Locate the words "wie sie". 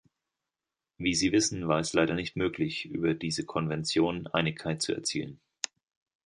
0.97-1.31